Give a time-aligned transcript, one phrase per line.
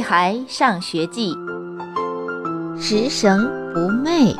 [0.00, 1.34] 孩上学记》，
[2.80, 4.36] 食神不寐。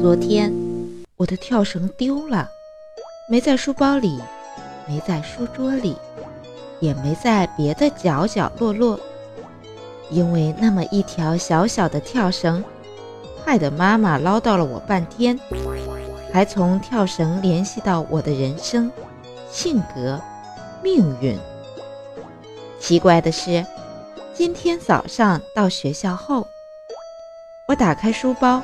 [0.00, 0.52] 昨天
[1.16, 2.48] 我的跳绳丢了，
[3.28, 4.20] 没在书包里，
[4.88, 5.96] 没在书桌里，
[6.80, 8.98] 也没在别的角角落落。
[10.10, 12.62] 因为那么一条小小的跳绳，
[13.44, 15.38] 害得妈妈唠叨了我半天，
[16.32, 18.90] 还从跳绳联系到我的人生、
[19.50, 20.20] 性格、
[20.82, 21.38] 命运。
[22.86, 23.64] 奇怪的是，
[24.34, 26.46] 今天早上到学校后，
[27.66, 28.60] 我打开书包，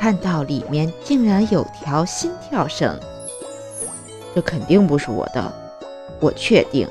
[0.00, 2.98] 看到里面竟然有条新跳绳。
[4.34, 5.52] 这肯定不是我的，
[6.18, 6.88] 我确定，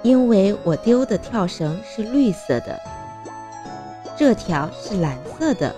[0.00, 2.80] 因为我丢的跳绳是绿色的，
[4.16, 5.76] 这条是蓝色的。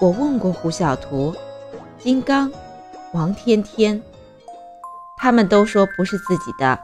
[0.00, 1.36] 我问过胡小图、
[1.98, 2.50] 金刚、
[3.12, 4.02] 王天天，
[5.18, 6.80] 他们都说不是自己的，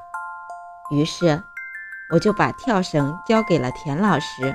[0.91, 1.43] 于是。
[2.15, 4.55] 我就把跳绳交给了田老师，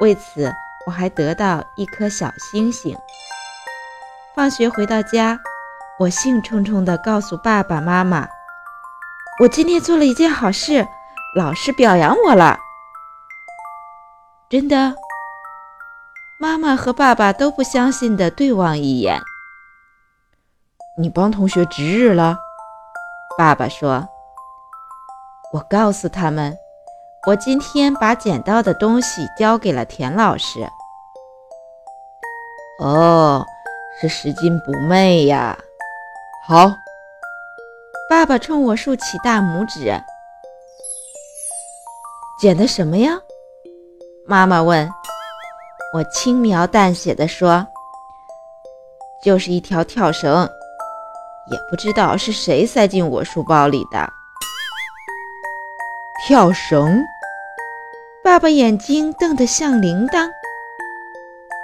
[0.00, 0.52] 为此
[0.84, 2.98] 我还得到一颗小星星。
[4.34, 5.38] 放学回到家，
[6.00, 8.26] 我兴冲冲地告诉爸爸妈妈
[9.40, 10.84] ：“我今天做了一件好事，
[11.36, 12.58] 老师表扬我了。”
[14.50, 14.96] 真的？
[16.40, 19.22] 妈妈和爸爸都不相信地对望一眼。
[20.98, 22.36] 你帮同学值日了？
[23.38, 24.08] 爸爸说。
[25.52, 26.56] 我告诉他们，
[27.26, 30.68] 我今天把捡到的东西交给了田老师。
[32.78, 33.46] 哦，
[33.98, 35.56] 是拾金不昧呀！
[36.46, 36.70] 好，
[38.10, 39.98] 爸爸冲我竖起大拇指。
[42.38, 43.18] 捡的什么呀？
[44.26, 44.90] 妈妈问。
[45.94, 47.66] 我轻描淡写的说
[49.24, 50.42] ：“就是一条跳绳，
[51.50, 54.12] 也不知道是谁塞进我书包里的。”
[56.26, 57.00] 跳绳，
[58.24, 60.30] 爸爸眼睛瞪得像铃铛。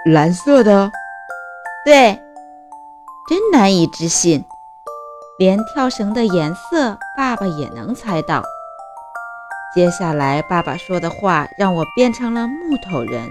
[0.05, 0.93] 蓝色的，
[1.87, 2.23] 对，
[3.31, 4.45] 真难以置信，
[5.39, 8.45] 连跳绳的颜色爸爸也能猜到。
[9.75, 13.27] 接下来爸爸说的话让我变成了木头人。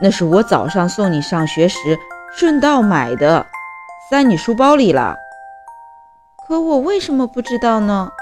[0.00, 1.98] 那是我早上送你上学时
[2.32, 3.44] 顺道买的，
[4.08, 5.16] 塞你书包里了。
[6.46, 8.12] 可我为什么不知道呢？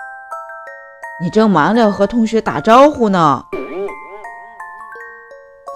[1.21, 3.45] 你正忙着和同学打招呼呢，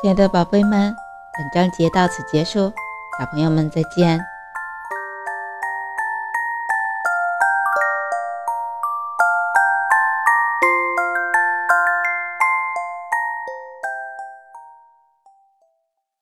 [0.09, 0.97] 亲爱的宝贝们，
[1.37, 2.73] 本章节到此结束，
[3.19, 4.19] 小朋友们再见。